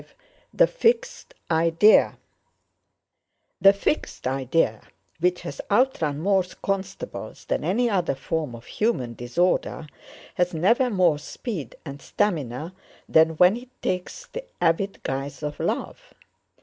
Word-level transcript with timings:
V.—THE 0.03 0.65
FIXED 0.65 1.35
IDEA 1.51 2.17
"The 3.61 3.71
fixed 3.71 4.25
idea," 4.25 4.81
which 5.19 5.41
has 5.41 5.61
outrun 5.69 6.17
more 6.19 6.41
constables 6.63 7.45
than 7.45 7.63
any 7.63 7.87
other 7.87 8.15
form 8.15 8.55
of 8.55 8.65
human 8.65 9.13
disorder, 9.13 9.85
has 10.33 10.55
never 10.55 10.89
more 10.89 11.19
speed 11.19 11.75
and 11.85 12.01
stamina 12.01 12.73
than 13.07 13.37
when 13.37 13.55
it 13.55 13.69
takes 13.83 14.25
the 14.25 14.43
avid 14.59 15.03
guise 15.03 15.43
of 15.43 15.59
love. 15.59 16.15